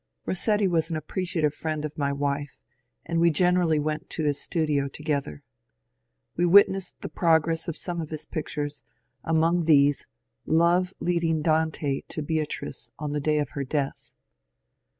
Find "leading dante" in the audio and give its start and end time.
10.99-12.01